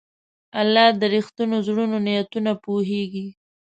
الله 0.61 0.87
د 0.99 1.01
رښتینو 1.15 1.57
زړونو 1.67 1.97
نیتونه 2.05 2.51
پوهېږي. 2.63 3.27